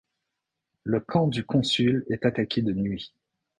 Le 0.83 0.99
camp 0.99 1.27
du 1.27 1.45
consul 1.45 2.07
est 2.09 2.25
attaqué 2.25 2.63
de 2.63 2.73
nuit. 2.73 3.13